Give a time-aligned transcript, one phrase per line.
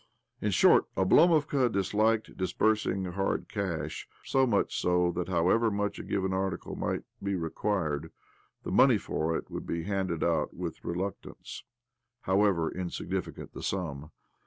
[0.41, 6.33] In short, Oblomovka disliked disbursing hard cash; so much so that, however much a given
[6.33, 8.11] article might be required,
[8.63, 11.63] the money for it would be handed out with reluctance,
[12.21, 14.09] however insignificant the sum.